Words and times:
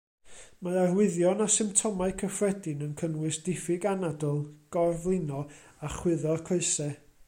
Mae 0.67 0.77
arwyddion 0.83 1.43
a 1.45 1.47
symptomau 1.55 2.15
cyffredin 2.21 2.81
yn 2.87 2.97
cynnwys 3.03 3.39
diffyg 3.49 3.87
anadl, 3.93 4.43
gorflino 4.77 5.47
a 5.89 5.95
chwyddo'r 5.99 6.49
coesau. 6.51 6.95